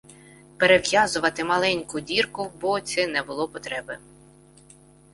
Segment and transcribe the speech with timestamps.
[0.57, 3.97] Перев'язувати маленьку дірку в боці не було потреби.